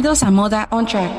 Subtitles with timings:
[0.00, 1.12] Bienvenidos a Moda on Track.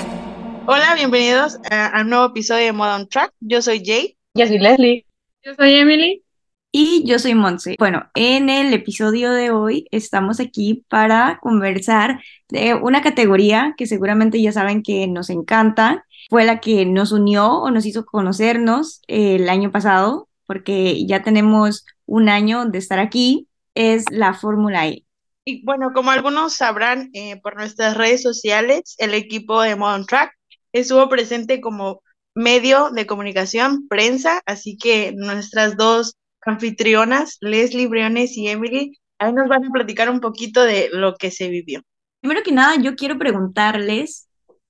[0.66, 3.32] Hola, bienvenidos a, un nuevo episodio de Moda on Track.
[3.40, 4.18] Yo soy Jay.
[4.34, 5.06] Yo soy Leslie.
[5.44, 6.24] Yo soy Emily.
[6.72, 7.76] Y yo soy Monse.
[7.78, 14.42] Bueno, en el episodio de hoy estamos aquí para conversar de una categoría que seguramente
[14.42, 16.08] ya saben que nos encanta.
[16.32, 21.86] Fue la que nos unió o nos hizo conocernos el año pasado, porque ya tenemos
[22.08, 23.48] un año de estar aquí.
[23.76, 25.06] Es la Fórmula E.
[25.46, 30.34] Y bueno, como algunos sabrán eh, por nuestras redes sociales, el equipo de Modern Track
[30.72, 32.02] estuvo presente como
[32.36, 39.48] medio de comunicación, prensa, así que nuestras dos anfitrionas, Leslie Briones y Emily, ahí nos
[39.48, 41.82] van a platicar un poquito de lo que se vivió.
[42.22, 44.30] Primero que nada, yo quiero preguntarles,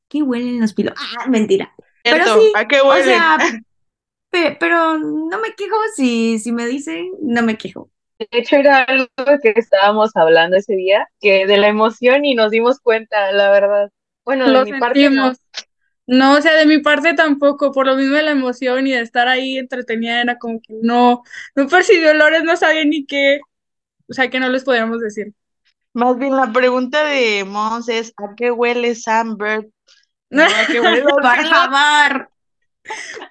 [0.10, 0.94] ¿qué huelen los pilos?
[0.98, 1.74] Ah, mentira.
[2.04, 3.66] pero sí, ¿a qué huelen?
[4.60, 7.90] pero no me quejo si, si me dicen, no me quejo.
[8.30, 9.08] De hecho, era algo
[9.42, 13.92] que estábamos hablando ese día, que de la emoción y nos dimos cuenta, la verdad.
[14.24, 15.34] Bueno, de mi parte no.
[16.06, 19.02] No, o sea, de mi parte tampoco, por lo mismo de la emoción y de
[19.02, 21.24] estar ahí entretenida, era como que no,
[21.56, 23.40] no percibió olores, no sabía ni qué,
[24.08, 25.34] o sea, que no les podíamos decir.
[25.94, 29.68] Más bien la pregunta de Mons es, ¿a qué huele Sam Bird?
[30.32, 31.04] ¿A qué huele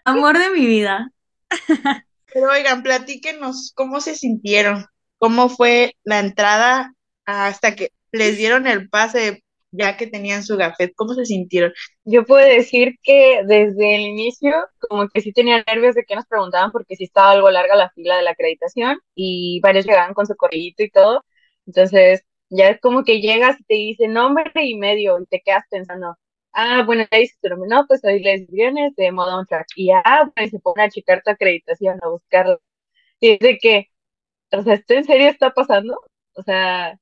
[0.05, 1.13] Amor de mi vida.
[2.33, 4.87] Pero oigan, platíquenos cómo se sintieron,
[5.19, 9.43] cómo fue la entrada hasta que les dieron el pase
[9.73, 11.73] ya que tenían su gafet, ¿cómo se sintieron?
[12.05, 14.53] Yo puedo decir que desde el inicio,
[14.89, 17.91] como que sí tenía nervios de que nos preguntaban porque sí estaba algo larga la
[17.91, 21.25] fila de la acreditación y varios llegaban con su correo y todo.
[21.67, 25.65] Entonces, ya es como que llegas y te dicen nombre y medio y te quedas
[25.71, 26.17] pensando,
[26.53, 29.67] ah, bueno, ya dices tu no, pues soy lesbianes de modo on track.
[29.77, 32.59] Y ah, pues se pone a checar tu acreditación, a buscarla.
[33.21, 33.91] Y dice que,
[34.53, 36.01] o sea, ¿esto en serio está pasando?
[36.35, 36.99] O sea,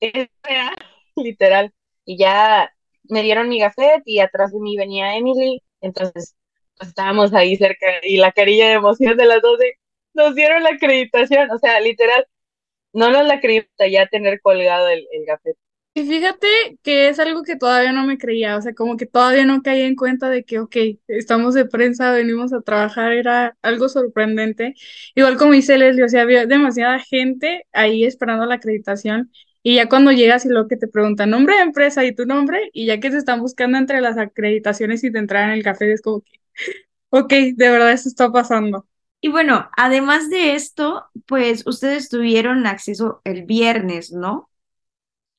[0.00, 0.74] es real,
[1.16, 1.72] literal.
[2.04, 2.72] Y ya
[3.04, 6.36] me dieron mi gafet y atrás de mí venía Emily, entonces
[6.76, 9.58] pues estábamos ahí cerca y la carilla de emoción de las dos
[10.14, 12.26] nos dieron la acreditación, o sea, literal,
[12.94, 15.56] no nos la acredita ya tener colgado el, el gafet.
[15.94, 16.46] Y fíjate
[16.82, 19.86] que es algo que todavía no me creía, o sea, como que todavía no caía
[19.86, 20.74] en cuenta de que, ok,
[21.06, 24.74] estamos de prensa, venimos a trabajar, era algo sorprendente.
[25.14, 29.30] Igual como dice Leslie, o sea, había demasiada gente ahí esperando la acreditación
[29.62, 32.70] y ya cuando llegas y lo que te preguntan nombre de empresa y tu nombre,
[32.72, 35.92] y ya que te están buscando entre las acreditaciones y te entran en el café,
[35.92, 36.40] es como que,
[37.10, 38.88] ok, de verdad eso está pasando.
[39.20, 44.50] Y bueno, además de esto, pues ustedes tuvieron acceso el viernes, ¿no?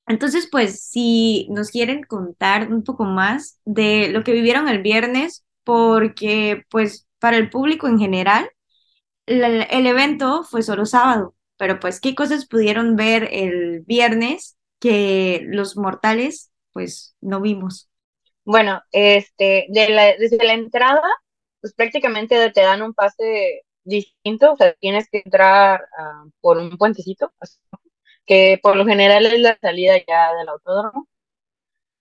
[0.07, 5.45] Entonces, pues, si nos quieren contar un poco más de lo que vivieron el viernes,
[5.63, 8.49] porque, pues, para el público en general,
[9.25, 15.77] el, evento fue solo sábado, pero pues, ¿qué cosas pudieron ver el viernes que los
[15.77, 17.89] mortales, pues, no vimos?
[18.43, 21.01] Bueno, este, desde la entrada,
[21.61, 26.77] pues prácticamente te dan un pase distinto, o sea, tienes que entrar ah, por un
[26.77, 27.31] puentecito,
[28.25, 31.07] que por lo general es la salida ya del autódromo.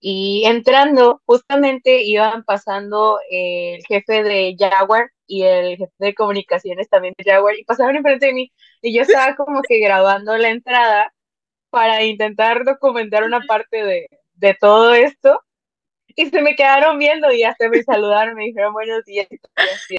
[0.00, 7.14] Y entrando, justamente iban pasando el jefe de Jaguar y el jefe de comunicaciones también
[7.16, 11.14] de Jaguar y pasaban enfrente de mí y yo estaba como que grabando la entrada
[11.70, 15.40] para intentar documentar una parte de, de todo esto
[16.16, 19.96] y se me quedaron viendo y hasta me saludaron, me dijeron buenos días y, así,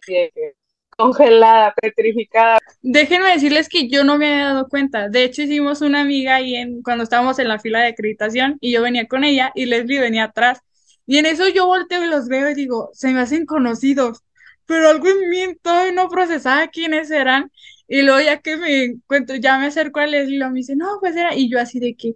[0.96, 2.58] congelada, petrificada.
[2.82, 5.08] Déjenme decirles que yo no me había dado cuenta.
[5.08, 8.72] De hecho, hicimos una amiga ahí en, cuando estábamos en la fila de acreditación y
[8.72, 10.60] yo venía con ella y Leslie venía atrás.
[11.06, 14.22] Y en eso yo volteo y los veo y digo, se me hacen conocidos.
[14.66, 17.50] Pero algo en mí todavía no procesaba quiénes eran.
[17.86, 20.98] Y luego ya que me encuentro, ya me acerco a Leslie y me dice, no,
[21.00, 21.34] pues era.
[21.36, 22.14] Y yo así de que,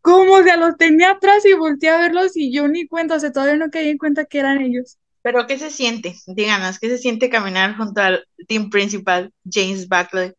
[0.00, 0.34] ¿cómo?
[0.34, 3.56] O los tenía atrás y volteé a verlos y yo ni cuenta, o sea, todavía
[3.56, 4.98] no caí en cuenta que eran ellos.
[5.22, 6.14] Pero, ¿qué se siente?
[6.26, 10.32] Díganos, ¿qué se siente caminar junto al team principal, James Buckley,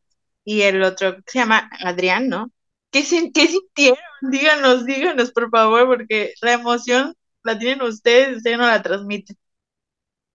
[0.44, 2.52] y el otro que se llama Adrián, ¿no?
[2.92, 3.02] ¿Qué,
[3.34, 4.00] ¿Qué sintieron?
[4.22, 9.36] Díganos, díganos, por favor, porque la emoción la tienen ustedes, ustedes no la transmiten.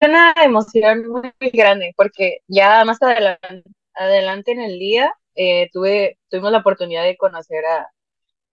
[0.00, 3.64] Una emoción muy grande, porque ya más adelante,
[3.94, 7.88] adelante en el día eh, tuve, tuvimos la oportunidad de conocer a,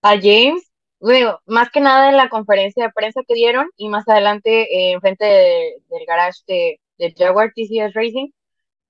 [0.02, 0.71] a James
[1.02, 4.92] bueno, más que nada en la conferencia de prensa que dieron y más adelante eh,
[4.92, 8.30] enfrente del garage de, de, Jaguar TCS Racing.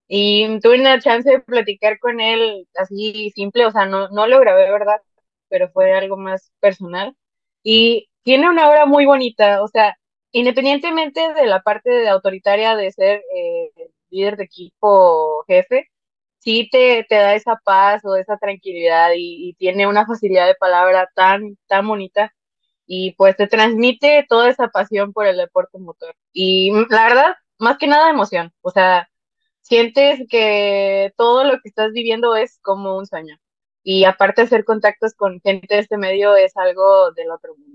[0.09, 4.41] Y tuve una chance de platicar con él así simple, o sea, no, no lo
[4.41, 5.01] grabé, ¿verdad?
[5.49, 7.17] Pero fue algo más personal.
[7.63, 9.97] Y tiene una obra muy bonita, o sea,
[10.33, 13.71] independientemente de la parte de autoritaria de ser eh,
[14.11, 15.91] líder de equipo jefe,
[16.43, 21.09] sí te, te da esa paz o esa tranquilidad y, tiene una facilidad de palabra
[21.15, 22.35] tan, tan bonita.
[22.87, 26.15] y pues te transmite toda esa pasión por el deporte motor.
[26.33, 29.09] Y la verdad, más que nada emoción, o sea,
[29.63, 33.37] sientes que todo lo que estás viviendo es como un sueño.
[33.85, 37.72] Y aparte hacer contactos con gente de este medio es algo del otro mundo.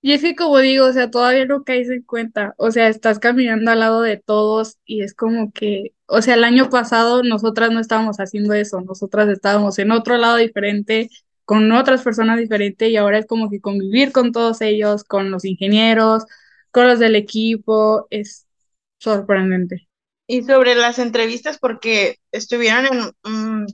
[0.00, 3.18] Y es que como digo, o sea, todavía no caes en cuenta, o sea, estás
[3.18, 7.70] caminando al lado de todos y es como que, o sea, el año pasado nosotras
[7.72, 11.10] no estábamos haciendo eso, nosotras estábamos en otro lado diferente,
[11.44, 15.44] con otras personas diferentes y ahora es como que convivir con todos ellos, con los
[15.44, 16.24] ingenieros,
[16.70, 18.46] con los del equipo, es
[18.98, 19.88] sorprendente.
[20.28, 23.66] Y sobre las entrevistas, porque estuvieron en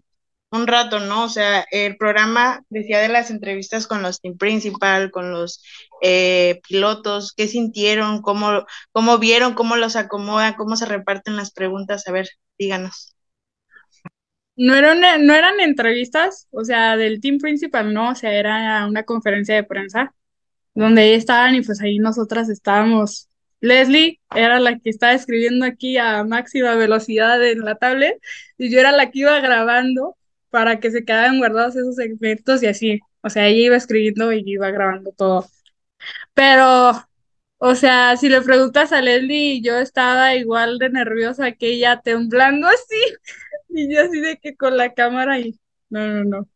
[0.54, 1.24] un rato, ¿no?
[1.24, 5.62] O sea, el programa decía de las entrevistas con los team principal, con los
[6.02, 12.06] eh, pilotos, qué sintieron, cómo, cómo vieron, cómo los acomodan, cómo se reparten las preguntas.
[12.08, 12.28] A ver,
[12.58, 13.14] díganos.
[14.56, 19.02] No eran, no eran entrevistas, o sea, del team principal, no, o sea, era una
[19.02, 20.14] conferencia de prensa
[20.74, 23.28] donde estaban y pues ahí nosotras estábamos
[23.60, 28.20] Leslie era la que estaba escribiendo aquí a máxima velocidad en la tablet
[28.58, 30.16] y yo era la que iba grabando
[30.54, 33.00] para que se quedaran guardados esos segmentos y así.
[33.22, 35.46] O sea, ella iba escribiendo y iba grabando todo.
[36.34, 36.92] Pero,
[37.58, 42.68] o sea, si le preguntas a Leslie, yo estaba igual de nerviosa que ella, temblando
[42.68, 42.96] así.
[43.76, 45.58] Y yo así de que con la cámara y
[45.90, 46.48] no, no, no.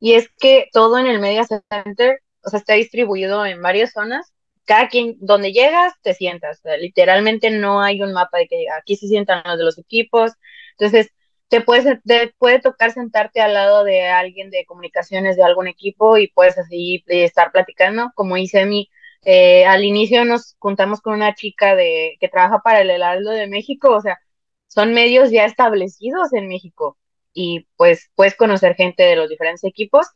[0.00, 4.32] Y es que todo en el Media Center, o sea, está distribuido en varias zonas
[4.64, 6.60] cada quien, donde llegas, te sientas.
[6.80, 10.32] literalmente no hay un mapa de que aquí se sientan los de los equipos.
[10.78, 11.10] Entonces,
[11.52, 16.16] te, puedes, te puede tocar sentarte al lado de alguien de comunicaciones de algún equipo
[16.16, 18.10] y puedes así estar platicando.
[18.14, 18.88] Como hice a mí,
[19.24, 23.48] eh, al inicio nos juntamos con una chica de, que trabaja para el Heraldo de
[23.48, 24.18] México, o sea,
[24.66, 26.98] son medios ya establecidos en México
[27.34, 30.06] y pues puedes conocer gente de los diferentes equipos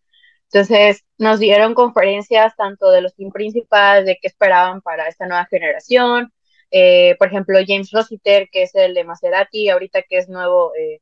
[0.53, 5.47] entonces nos dieron conferencias tanto de los team principales, de qué esperaban para esta nueva
[5.47, 6.33] generación.
[6.71, 11.01] Eh, por ejemplo, James Rossiter, que es el de Maserati, ahorita que es nuevo eh,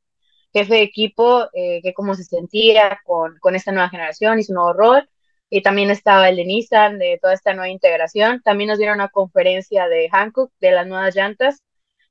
[0.55, 4.73] jefe de equipo, eh, que cómo se sentía con, esta nueva generación y su nuevo
[4.73, 5.09] rol.
[5.49, 8.41] Y también estaba el de Nissan, de toda esta nueva integración.
[8.41, 11.61] También nos dieron una conferencia de Hankook, de las nuevas llantas,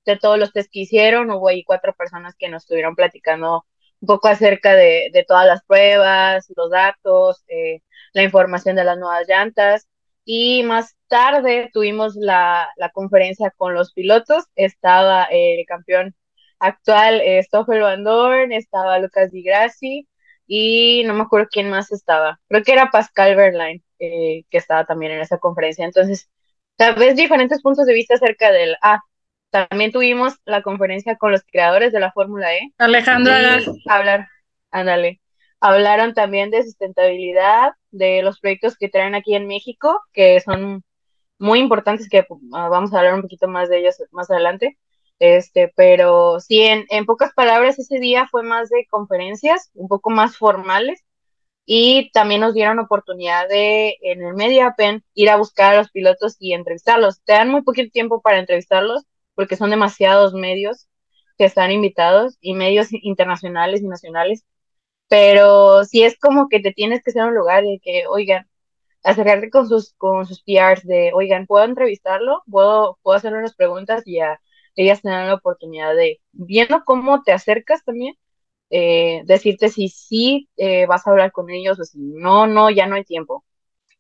[0.05, 1.31] de todos los test que hicieron.
[1.31, 3.65] Hubo ahí cuatro personas que nos estuvieron platicando
[4.01, 7.83] un poco acerca de, de todas las pruebas, los datos, eh,
[8.13, 9.89] la información de las nuevas llantas.
[10.27, 14.45] Y más tarde tuvimos la, la conferencia con los pilotos.
[14.55, 16.15] Estaba el campeón
[16.59, 20.09] actual, eh, Stoffel Van Dorn, estaba Lucas Di Grassi
[20.47, 22.41] y no me acuerdo quién más estaba.
[22.49, 25.85] Creo que era Pascal Verlaine, eh, que estaba también en esa conferencia.
[25.85, 26.31] Entonces,
[26.77, 29.01] tal vez diferentes puntos de vista acerca del, ah,
[29.51, 32.73] también tuvimos la conferencia con los creadores de la Fórmula E.
[32.79, 33.61] Alejandra.
[33.89, 34.29] Hablar,
[34.71, 35.21] ándale.
[35.61, 40.83] Hablaron también de sustentabilidad, de los proyectos que traen aquí en México, que son
[41.39, 44.77] muy importantes, que ah, vamos a hablar un poquito más de ellos más adelante.
[45.25, 50.11] Este, pero sí, en, en pocas palabras, ese día fue más de conferencias, un poco
[50.11, 51.03] más formales,
[51.67, 55.91] y también nos dieron oportunidad de, en el Media Pen, ir a buscar a los
[55.91, 57.23] pilotos y entrevistarlos.
[57.25, 59.05] Te dan muy poquito tiempo para entrevistarlos,
[59.35, 60.89] porque son demasiados medios
[61.39, 64.45] que están invitados y medios internacionales y nacionales,
[65.09, 68.49] pero sí es como que te tienes que ser un lugar de que, oigan,
[69.05, 72.43] acercarte con sus, con sus PRs de, oigan, ¿puedo entrevistarlo?
[72.51, 74.03] ¿Puedo, puedo hacerle unas preguntas?
[74.07, 74.41] Y ya
[74.77, 78.15] ellas tienen la oportunidad de, viendo cómo te acercas también,
[78.71, 82.87] eh, decirte si sí eh, vas a hablar con ellos o si no, no, ya
[82.87, 83.45] no hay tiempo.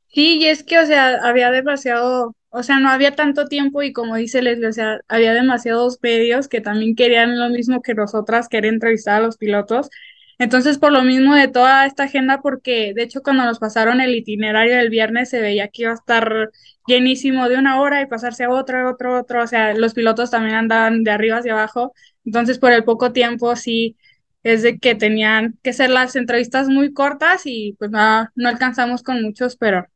[0.09, 3.93] Sí, y es que, o sea, había demasiado o sea, no había tanto tiempo y
[3.93, 8.49] como dice Leslie, o sea, había demasiados medios que también querían lo mismo que nosotras,
[8.49, 9.91] querer entrevistar a los pilotos.
[10.39, 14.15] Entonces, por lo mismo de toda esta agenda, porque de hecho cuando nos pasaron el
[14.15, 16.51] itinerario del viernes se veía que iba a estar
[16.87, 20.57] llenísimo de una hora y pasarse a otro, otro, otro, o sea, los pilotos también
[20.57, 21.95] andaban de arriba hacia abajo.
[22.25, 23.97] Entonces, por el poco tiempo sí
[24.43, 29.03] es de que tenían que ser las entrevistas muy cortas y pues no, no alcanzamos
[29.03, 29.87] con muchos, pero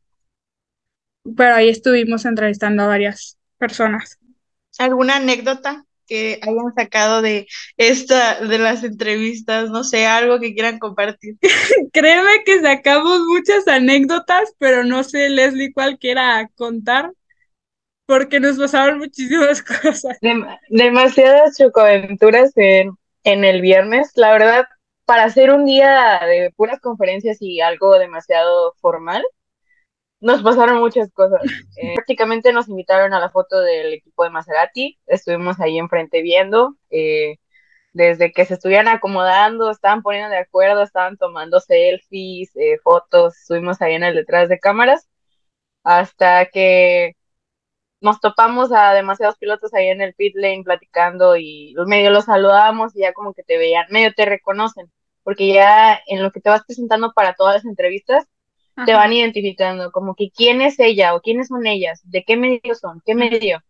[1.37, 4.19] pero ahí estuvimos entrevistando a varias personas.
[4.79, 7.47] ¿Alguna anécdota que hayan sacado de
[7.77, 9.71] esta, de las entrevistas?
[9.71, 11.37] No sé, algo que quieran compartir.
[11.93, 17.13] Créeme que sacamos muchas anécdotas, pero no sé, Leslie, cuál quiera contar,
[18.07, 20.19] porque nos pasaron muchísimas cosas.
[20.71, 22.93] demasiadas chocoaventuras en,
[23.25, 24.65] en el viernes, la verdad,
[25.05, 29.23] para hacer un día de puras conferencias y algo demasiado formal,
[30.21, 31.41] nos pasaron muchas cosas.
[31.77, 36.77] Eh, prácticamente nos invitaron a la foto del equipo de Maserati, estuvimos ahí enfrente viendo,
[36.91, 37.37] eh,
[37.93, 43.81] desde que se estuvieran acomodando, estaban poniendo de acuerdo, estaban tomando selfies, eh, fotos, estuvimos
[43.83, 45.09] ahí en el detrás de cámaras.
[45.85, 47.17] hasta que
[48.01, 52.95] nos topamos a demasiados pilotos ahí en el pit lane platicando y medio los saludábamos
[52.97, 56.51] y ya como que te veían, medio te reconocen, porque ya en lo que te
[56.51, 58.27] vas presentando para todas las entrevistas,
[58.85, 62.75] te van identificando, como que quién es ella o quiénes son ellas, de qué medio
[62.75, 63.63] son, qué medio,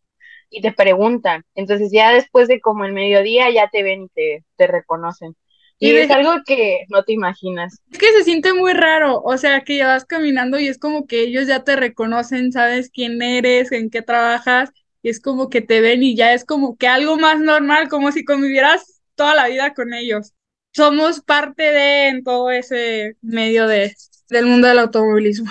[0.51, 1.45] y te preguntan.
[1.55, 5.37] Entonces ya después de como el mediodía ya te ven y te, te reconocen.
[5.81, 7.81] Y, es algo que no te imaginas.
[7.93, 11.07] Es que se siente muy raro, o sea, que ya vas caminando y es como
[11.07, 14.71] que ellos ya te reconocen, sabes quién eres, en qué trabajas,
[15.03, 18.11] y es como que te ven y ya es como que algo más normal, como
[18.11, 20.35] si convivieras toda la vida con ellos.
[20.73, 23.95] Somos parte de en todo ese medio de,
[24.29, 25.51] del mundo del automovilismo.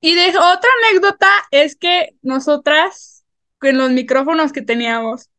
[0.00, 3.24] Y de otra anécdota es que nosotras,
[3.58, 5.30] con los micrófonos que teníamos,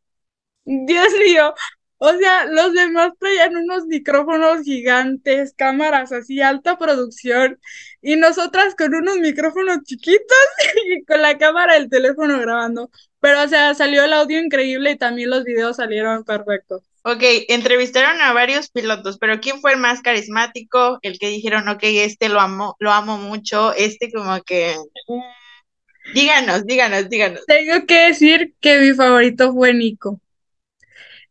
[0.65, 1.53] Dios mío,
[2.01, 7.59] o sea, los demás traían unos micrófonos gigantes, cámaras así, alta producción,
[8.01, 10.37] y nosotras con unos micrófonos chiquitos
[10.85, 12.89] y con la cámara del teléfono grabando.
[13.19, 16.83] Pero, o sea, salió el audio increíble y también los videos salieron perfectos.
[17.03, 20.99] Ok, entrevistaron a varios pilotos, pero ¿quién fue el más carismático?
[21.01, 24.75] El que dijeron, ok, este lo amo, lo amo mucho, este como que...
[26.13, 27.45] Díganos, díganos, díganos.
[27.45, 30.19] Tengo que decir que mi favorito fue Nico.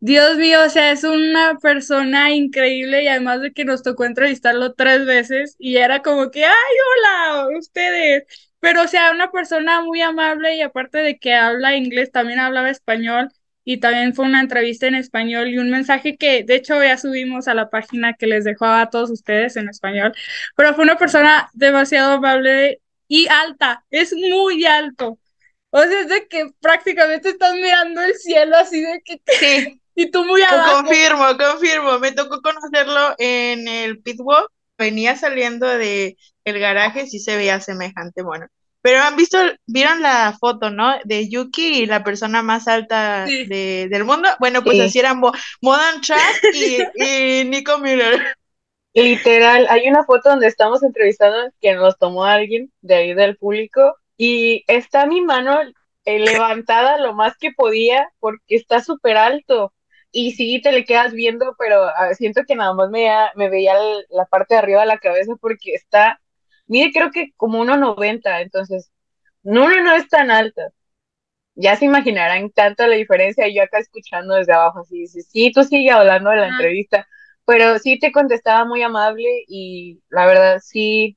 [0.00, 4.74] Dios mío, o sea, es una persona increíble y además de que nos tocó entrevistarlo
[4.74, 8.24] tres veces y era como que, ay, hola, ustedes.
[8.60, 12.70] Pero, o sea, una persona muy amable y aparte de que habla inglés, también hablaba
[12.70, 13.30] español
[13.70, 17.48] y también fue una entrevista en español y un mensaje que de hecho ya subimos
[17.48, 20.14] a la página que les dejó a todos ustedes en español,
[20.56, 25.18] pero fue una persona demasiado amable y alta, es muy alto.
[25.68, 29.20] O sea, es de que prácticamente estás mirando el cielo así de que...
[29.26, 29.82] Sí.
[29.94, 30.84] Y tú muy abajo.
[30.84, 31.98] Confirmo, confirmo.
[31.98, 34.48] Me tocó conocerlo en el pitwalk.
[34.78, 38.46] Venía saliendo de el garaje, sí se veía semejante, bueno.
[38.80, 40.94] Pero han visto, vieron la foto, ¿no?
[41.04, 44.28] De Yuki y la persona más alta de, del mundo.
[44.38, 48.34] Bueno, pues así eran Modern Track y, y Nico Miller.
[48.94, 53.96] Literal, hay una foto donde estamos entrevistando que nos tomó alguien de ahí del público
[54.16, 55.60] y está mi mano
[56.04, 59.72] eh, levantada lo más que podía porque está súper alto
[60.10, 63.74] y sí te le quedas viendo, pero ah, siento que nada más me, me veía
[64.08, 66.20] la parte de arriba de la cabeza porque está,
[66.68, 68.90] mire, creo que como 1,90, entonces,
[69.42, 70.70] no, no, no es tan alta.
[71.54, 75.64] Ya se imaginarán tanto la diferencia, yo acá escuchando desde abajo, así, sí, sí, tú
[75.64, 77.08] sigue hablando de la entrevista,
[77.44, 81.16] pero sí te contestaba muy amable y la verdad sí,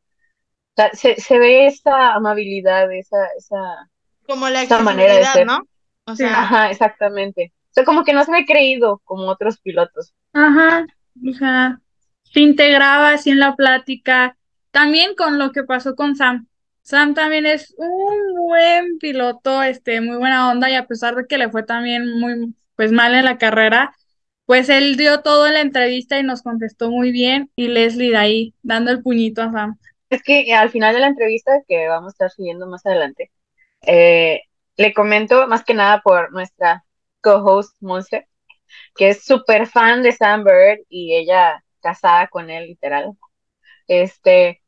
[0.93, 3.89] se, se ve esa amabilidad, esa, esa,
[4.27, 5.45] como la manera de ser.
[5.45, 5.61] ¿no?
[6.05, 7.53] O sea, Ajá, exactamente.
[7.71, 10.13] O sea, como que no se me he creído como otros pilotos.
[10.33, 10.85] Ajá,
[11.27, 11.79] o sea,
[12.23, 14.37] se integraba así en la plática.
[14.71, 16.47] También con lo que pasó con Sam.
[16.81, 21.37] Sam también es un buen piloto, este, muy buena onda, y a pesar de que
[21.37, 23.93] le fue también muy, pues mal en la carrera,
[24.45, 28.17] pues él dio todo en la entrevista y nos contestó muy bien, y Leslie de
[28.17, 29.77] ahí, dando el puñito a Sam.
[30.09, 33.31] Es que al final de la entrevista, que vamos a estar siguiendo más adelante,
[33.83, 34.41] eh,
[34.77, 36.83] le comento más que nada por nuestra
[37.21, 38.27] co-host Monse,
[38.95, 43.11] que es súper fan de Sam Bird y ella casada con él, literal.
[43.87, 44.60] Este,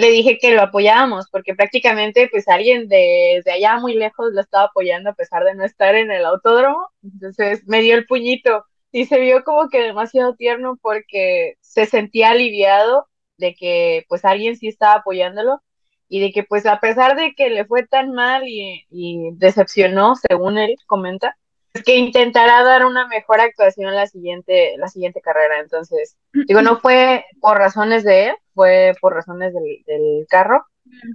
[0.00, 4.40] le dije que lo apoyábamos, porque prácticamente pues alguien de, de, allá muy lejos lo
[4.40, 6.88] estaba apoyando a pesar de no estar en el autódromo.
[7.02, 12.30] Entonces me dio el puñito y se vio como que demasiado tierno porque se sentía
[12.30, 15.62] aliviado de que pues alguien sí estaba apoyándolo
[16.08, 20.14] y de que pues a pesar de que le fue tan mal y, y decepcionó,
[20.16, 21.36] según él comenta,
[21.84, 25.60] que intentará dar una mejor actuación la siguiente, la siguiente carrera.
[25.60, 30.66] Entonces, digo, no fue por razones de él, fue por razones del, carro,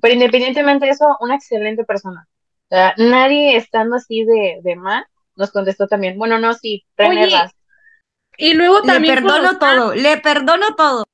[0.02, 2.28] pero independientemente de eso, una excelente persona.
[2.98, 6.18] nadie estando así de, de mal nos contestó también.
[6.18, 7.28] Bueno, no, sí, René
[8.38, 9.16] Y luego también.
[9.16, 11.06] Le perdono todo, le perdono todo.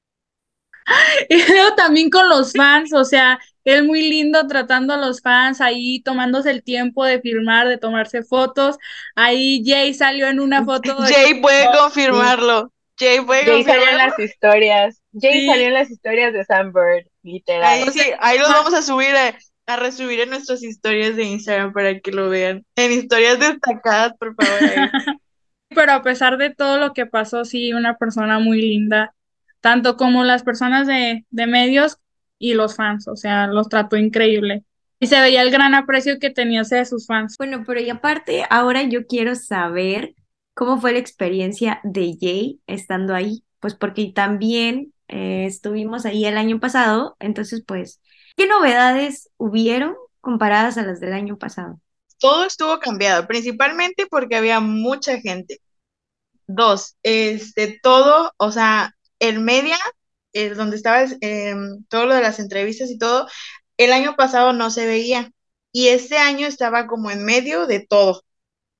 [1.30, 5.62] Y luego también con los fans, o sea, él muy lindo tratando a los fans
[5.62, 8.78] ahí, tomándose el tiempo de filmar, de tomarse fotos.
[9.16, 10.98] Ahí Jay salió en una foto.
[11.08, 12.72] Jay puede confirmarlo.
[12.98, 15.01] Jay puede Jay salió en las historias.
[15.14, 17.64] Jay salió en las historias de Sam Bird, literal.
[17.64, 19.38] Ahí sí, ahí los vamos a subir a,
[19.68, 22.66] a, resubir en nuestras historias de Instagram para que lo vean.
[22.76, 24.60] En historias destacadas, por favor.
[25.70, 29.14] Pero a pesar de todo lo que pasó, sí, una persona muy linda
[29.62, 31.98] tanto como las personas de, de medios
[32.38, 34.66] y los fans, o sea, los trató increíble.
[35.00, 37.36] Y se veía el gran aprecio que tenía hacia sus fans.
[37.38, 40.16] Bueno, pero y aparte, ahora yo quiero saber
[40.54, 46.38] cómo fue la experiencia de Jay estando ahí, pues porque también eh, estuvimos ahí el
[46.38, 48.02] año pasado, entonces pues,
[48.38, 51.80] ¿qué novedades hubieron comparadas a las del año pasado?
[52.20, 55.60] Todo estuvo cambiado, principalmente porque había mucha gente.
[56.48, 59.78] Dos, este, todo, o sea, el media,
[60.34, 63.28] eh, donde estaba em, todo lo de las entrevistas y todo,
[63.78, 65.32] el año pasado no se veía
[65.72, 68.24] y este año estaba como en medio de todo.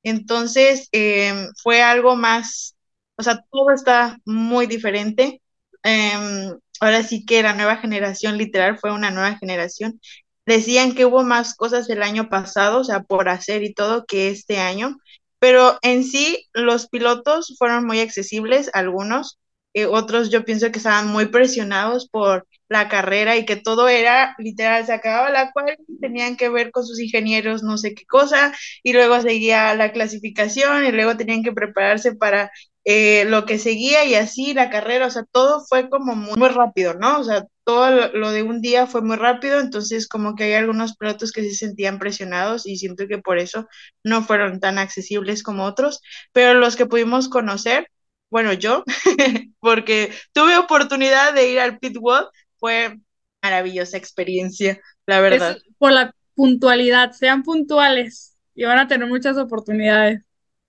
[0.04, 2.76] Entonces, em, fue algo más,
[3.18, 5.42] o sea, todo está muy diferente.
[5.84, 10.00] Em, ahora sí que la nueva generación, literal, fue una nueva generación.
[10.46, 14.30] Decían que hubo más cosas el año pasado, o sea, por hacer y todo, que
[14.30, 14.98] este año,
[15.40, 19.40] pero en sí los pilotos fueron muy accesibles, algunos,
[19.74, 24.36] eh, otros yo pienso que estaban muy presionados por la carrera y que todo era
[24.38, 28.54] literal, se acababa la cual tenían que ver con sus ingenieros no sé qué cosa
[28.84, 32.52] y luego seguía la clasificación y luego tenían que prepararse para
[32.84, 36.50] eh, lo que seguía y así la carrera, o sea, todo fue como muy, muy
[36.50, 37.20] rápido, ¿no?
[37.20, 40.54] O sea, todo lo, lo, de un día fue muy rápido, entonces como que hay
[40.54, 43.68] algunos pilotos que se sentían presionados y siento que por eso
[44.04, 47.88] no fueron tan accesibles como otros, pero los que pudimos conocer,
[48.32, 48.84] bueno, yo,
[49.60, 52.98] porque tuve oportunidad de ir al pitwall, fue
[53.44, 55.58] maravillosa experiencia, la verdad.
[55.58, 60.22] Es por la puntualidad, sean puntuales y van a tener muchas oportunidades.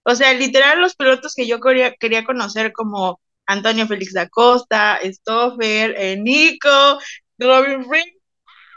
[0.05, 4.99] O sea, literal, los pilotos que yo quería, quería conocer como Antonio Félix da Costa,
[5.05, 6.99] Stoffer, eh, Nico,
[7.39, 8.13] Robin Ring.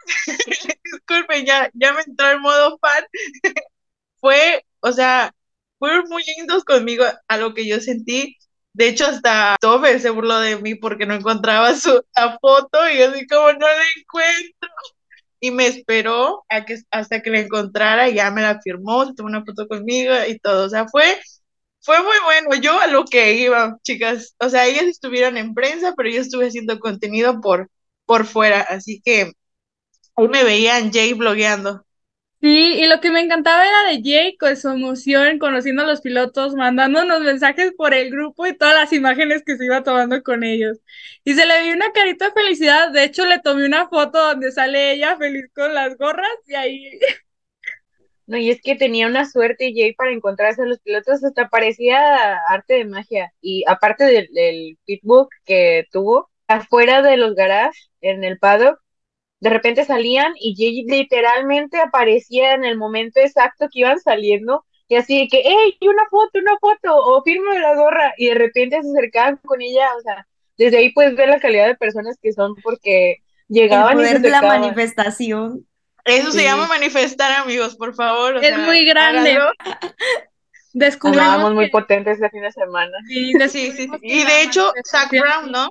[0.83, 3.03] Disculpen, ya, ya me entró el modo fan.
[4.19, 5.33] Fue, o sea,
[5.79, 8.37] fueron muy lindos conmigo a lo que yo sentí.
[8.73, 12.03] De hecho, hasta Stoffer se burló de mí porque no encontraba su
[12.41, 14.69] foto y así como no la encuentro.
[15.45, 19.13] Y me esperó a que, hasta que la encontrara y ya me la firmó, se
[19.15, 20.65] tomó una foto conmigo y todo.
[20.65, 21.19] O sea, fue
[21.81, 24.35] fue muy bueno, yo a lo que iba, chicas.
[24.39, 27.69] O sea, ellas estuvieron en prensa, pero yo estuve haciendo contenido por,
[28.05, 29.33] por fuera, así que
[30.15, 31.85] ahí me veían Jay blogueando.
[32.41, 36.01] Sí, y lo que me encantaba era de Jay con su emoción, conociendo a los
[36.01, 40.43] pilotos, mandándonos mensajes por el grupo y todas las imágenes que se iba tomando con
[40.43, 40.77] ellos.
[41.23, 44.51] Y se le vio una carita de felicidad, de hecho le tomé una foto donde
[44.51, 46.99] sale ella feliz con las gorras y ahí
[48.27, 52.37] No, y es que tenía una suerte Jay para encontrarse a los pilotos, hasta parecía
[52.49, 53.33] arte de magia.
[53.41, 58.79] Y aparte del, del pitbook que tuvo, afuera de los garages, en el paddock,
[59.39, 64.65] de repente salían y Jay literalmente aparecía en el momento exacto que iban saliendo.
[64.87, 68.13] Y así de que, hey, una foto, una foto, o firme la gorra.
[68.17, 71.67] Y de repente se acercaban con ella, o sea, desde ahí puedes ver la calidad
[71.67, 73.17] de personas que son porque
[73.47, 75.67] llegaban el poder y se de la manifestación.
[76.05, 78.35] Eso se llama manifestar, amigos, por favor.
[78.35, 79.39] o Es sea, muy grande.
[80.73, 82.91] descubrimos Andábamos muy potentes este fin de semana.
[83.07, 85.69] sí, Sí, sí, Y de hecho, Zach Brown, ¿no?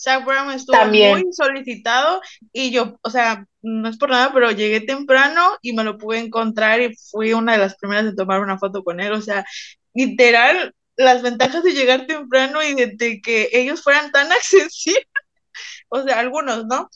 [0.00, 1.12] Zach Brown estuvo También.
[1.12, 2.20] muy solicitado
[2.52, 6.18] y yo, o sea, no es por nada, pero llegué temprano y me lo pude
[6.20, 9.12] encontrar y fui una de las primeras en tomar una foto con él.
[9.12, 9.44] O sea,
[9.94, 15.06] literal, las ventajas de llegar temprano y de, de que ellos fueran tan accesibles.
[15.88, 16.88] O sea, algunos, ¿no?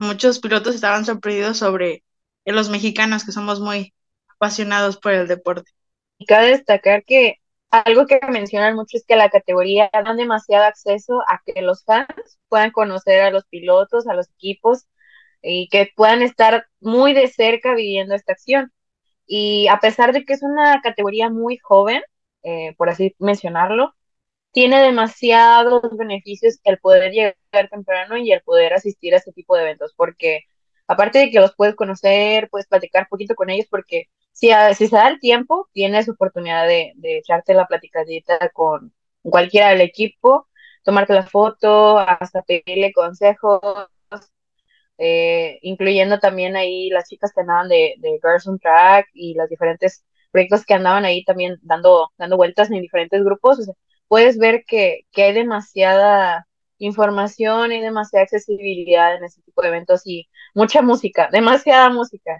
[0.00, 2.04] Muchos pilotos estaban sorprendidos sobre
[2.44, 3.94] los mexicanos que somos muy
[4.28, 5.70] apasionados por el deporte.
[6.18, 7.36] Y cabe destacar que
[7.70, 12.08] algo que mencionan mucho es que la categoría da demasiado acceso a que los fans
[12.48, 14.86] puedan conocer a los pilotos, a los equipos
[15.42, 18.72] y que puedan estar muy de cerca viviendo esta acción.
[19.26, 22.02] Y a pesar de que es una categoría muy joven,
[22.42, 23.94] eh, por así mencionarlo,
[24.52, 29.62] tiene demasiados beneficios el poder llegar temprano y el poder asistir a este tipo de
[29.62, 30.42] eventos, porque
[30.86, 34.88] aparte de que los puedes conocer, puedes platicar poquito con ellos, porque si, a- si
[34.88, 40.48] se da el tiempo, tienes oportunidad de, de echarte la platicadita con cualquiera del equipo,
[40.84, 43.60] tomarte la foto, hasta pedirle consejos,
[44.98, 49.48] eh, incluyendo también ahí las chicas que andaban de, de Girls on Track y los
[49.48, 53.60] diferentes proyectos que andaban ahí también dando, dando vueltas en diferentes grupos.
[53.60, 53.74] O sea,
[54.08, 56.46] puedes ver que, que hay demasiada
[56.78, 62.38] información y demasiada accesibilidad en ese tipo de eventos y mucha música, demasiada música.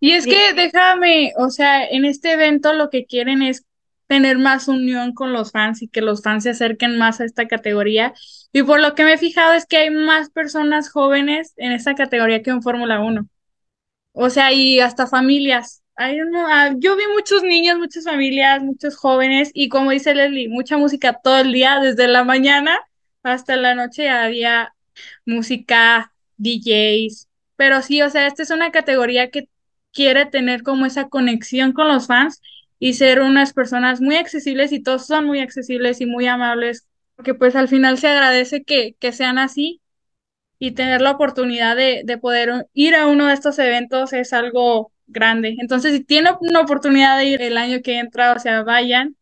[0.00, 0.30] Y es Sí.
[0.30, 3.64] que déjame, o sea, en este evento lo que quieren es
[4.06, 7.46] tener más unión con los fans y que los fans se acerquen más a esta
[7.46, 8.12] categoría.
[8.52, 11.94] Y por lo que me he fijado es que hay más personas jóvenes en esta
[11.94, 13.28] categoría que en Fórmula 1.
[14.12, 15.82] O sea, y hasta familias.
[15.96, 20.78] Hay ah, yo vi muchos niños, muchas familias, muchos jóvenes y como dice Leslie, mucha
[20.78, 22.78] música todo el día, desde la mañana
[23.22, 24.74] hasta la noche había
[25.26, 27.28] música, DJs.
[27.56, 29.48] Pero sí, o sea, esta es una categoría que
[29.92, 32.40] quiere tener como esa conexión con los fans
[32.78, 37.34] y ser unas personas muy accesibles y todos son muy accesibles y muy amables, porque
[37.34, 39.80] pues al final se agradece que, que sean así.
[40.58, 44.92] y tener la oportunidad de, de poder ir a uno de estos eventos es algo
[45.06, 45.56] grande.
[45.60, 49.16] Entonces, si tienen una oportunidad de ir el año que entra, o sea, vayan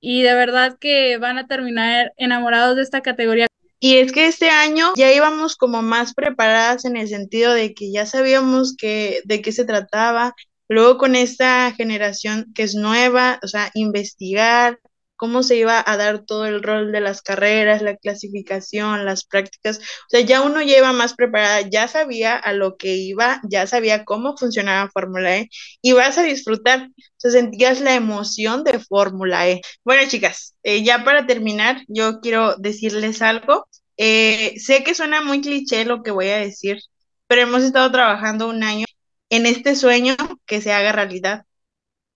[0.00, 3.46] y de verdad que van a terminar enamorados de esta categoría.
[3.86, 7.92] Y es que este año ya íbamos como más preparadas en el sentido de que
[7.92, 10.34] ya sabíamos que, de qué se trataba.
[10.68, 14.80] Luego con esta generación que es nueva, o sea, investigar,
[15.16, 19.78] cómo se iba a dar todo el rol de las carreras, la clasificación, las prácticas.
[19.78, 24.04] O sea, ya uno lleva más preparada, ya sabía a lo que iba, ya sabía
[24.04, 25.48] cómo funcionaba Fórmula E
[25.82, 26.88] y vas a disfrutar.
[26.88, 29.60] O sea, sentías la emoción de Fórmula E.
[29.84, 33.68] Bueno, chicas, eh, ya para terminar, yo quiero decirles algo.
[33.96, 36.78] Eh, sé que suena muy cliché lo que voy a decir,
[37.26, 38.86] pero hemos estado trabajando un año
[39.30, 41.44] en este sueño que se haga realidad.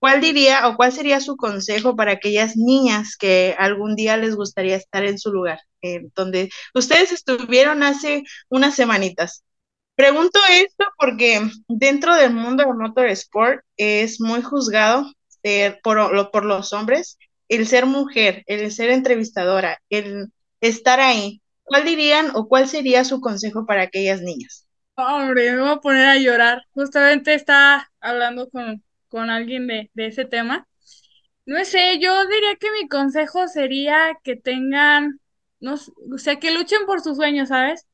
[0.00, 4.76] ¿Cuál diría o cuál sería su consejo para aquellas niñas que algún día les gustaría
[4.76, 5.60] estar en su lugar,
[6.16, 9.44] donde ustedes estuvieron hace unas semanitas?
[9.94, 15.04] Pregunto esto porque dentro del mundo del motorsport es muy juzgado
[15.42, 17.18] eh, por, por los hombres
[17.50, 20.32] el ser mujer, el ser entrevistadora, el
[20.62, 21.42] estar ahí.
[21.62, 24.66] ¿Cuál dirían o cuál sería su consejo para aquellas niñas?
[24.94, 26.62] Hombre, me voy a poner a llorar.
[26.72, 30.66] Justamente estaba hablando con, con alguien de, de ese tema.
[31.46, 35.20] No sé, yo diría que mi consejo sería que tengan,
[35.60, 37.86] no, o sea, que luchen por sus sueños, ¿sabes?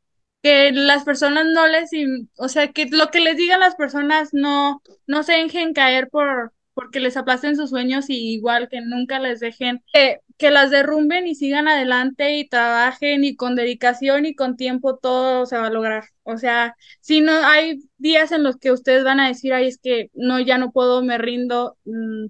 [0.42, 1.90] Que las personas no les,
[2.36, 6.52] o sea, que lo que les digan las personas no, no se dejen caer por,
[6.74, 11.26] porque les aplasten sus sueños y igual que nunca les dejen que, que las derrumben
[11.26, 15.70] y sigan adelante y trabajen y con dedicación y con tiempo todo se va a
[15.70, 16.04] lograr.
[16.24, 19.78] O sea, si no hay días en los que ustedes van a decir, ay, es
[19.78, 22.26] que no, ya no puedo, me rindo, mm,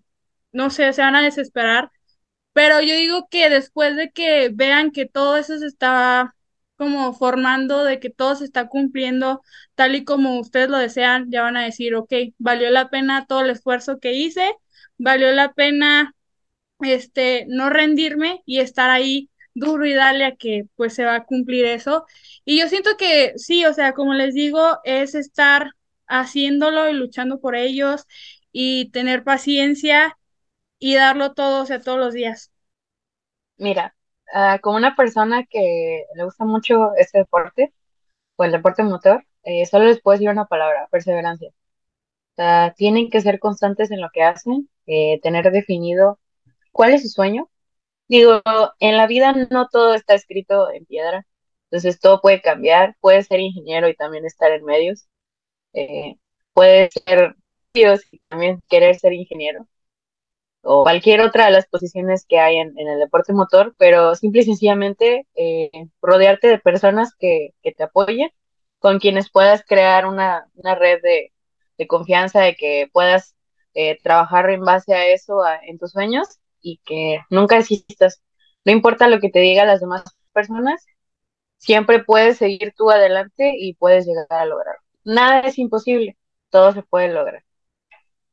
[0.52, 1.90] no sé, se van a desesperar.
[2.52, 6.34] Pero yo digo que después de que vean que todo eso se está
[6.76, 9.42] como formando, de que todo se está cumpliendo
[9.74, 13.42] tal y como ustedes lo desean, ya van a decir, ok, valió la pena todo
[13.42, 14.54] el esfuerzo que hice,
[14.98, 16.14] valió la pena
[16.80, 21.24] este no rendirme y estar ahí duro y darle a que pues se va a
[21.24, 22.04] cumplir eso.
[22.44, 25.70] Y yo siento que sí, o sea, como les digo, es estar
[26.06, 28.06] haciéndolo y luchando por ellos
[28.52, 30.16] y tener paciencia
[30.78, 32.52] y darlo todo, o sea, todos los días.
[33.56, 33.94] Mira,
[34.34, 37.72] uh, como una persona que le gusta mucho este deporte,
[38.36, 41.50] o el deporte motor, eh, solo les puedo decir una palabra, perseverancia.
[42.76, 46.18] Tienen que ser constantes en lo que hacen, eh, tener definido
[46.76, 47.50] cuál es su sueño.
[48.08, 48.42] Digo,
[48.80, 51.26] en la vida no todo está escrito en piedra,
[51.70, 55.08] entonces todo puede cambiar, puede ser ingeniero y también estar en medios,
[55.74, 56.16] eh,
[56.54, 57.36] puede ser
[57.74, 59.66] Dios y también querer ser ingeniero
[60.62, 64.44] o cualquier otra de las posiciones que hay en, el deporte motor, pero simple y
[64.46, 65.70] sencillamente eh,
[66.02, 68.30] rodearte de personas que, te apoyen,
[68.80, 73.36] con quienes puedas crear una, red de, confianza, de que puedas
[73.74, 78.20] eh, trabajar en base a eso, en tus sueños, y que nunca existas.
[78.64, 80.02] No importa lo que te digan las demás
[80.32, 80.84] personas,
[81.58, 84.76] siempre puedes seguir tú adelante y puedes llegar a lograr.
[85.04, 86.16] Nada es imposible,
[86.50, 87.44] todo se puede lograr.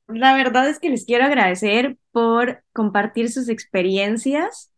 [0.08, 4.72] La verdad es que les quiero agradecer por compartir sus experiencias.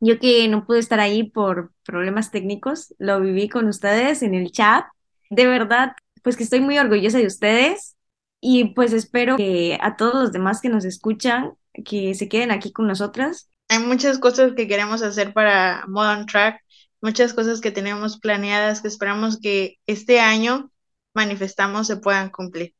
[0.00, 4.50] Yo que no pude estar ahí por problemas técnicos, lo viví con ustedes en el
[4.50, 4.86] chat.
[5.28, 7.96] De verdad, pues que estoy muy orgullosa de ustedes
[8.40, 11.52] y pues espero que a todos los demás que nos escuchan,
[11.84, 13.50] que se queden aquí con nosotras.
[13.68, 16.60] Hay muchas cosas que queremos hacer para Modern Track,
[17.00, 20.70] muchas cosas que tenemos planeadas que esperamos que este año
[21.14, 22.74] manifestamos se puedan cumplir.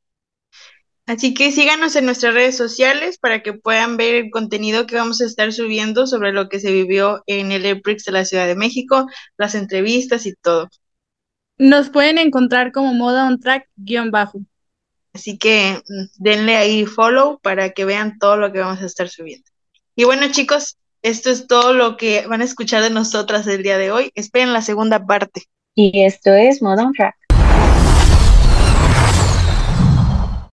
[1.07, 5.23] Así que síganos en nuestras redes sociales para que puedan ver el contenido que vamos
[5.23, 8.55] a estar subiendo sobre lo que se vivió en el EPRIX de la Ciudad de
[8.55, 9.07] México,
[9.39, 10.69] las entrevistas y todo.
[11.57, 14.41] Nos pueden encontrar como Moda on Track guion bajo.
[15.18, 19.09] Así que mm, denle ahí follow para que vean todo lo que vamos a estar
[19.09, 19.44] subiendo.
[19.96, 23.78] Y bueno chicos, esto es todo lo que van a escuchar de nosotras el día
[23.78, 24.12] de hoy.
[24.14, 25.42] Esperen la segunda parte.
[25.74, 27.16] Y esto es Moda on Track.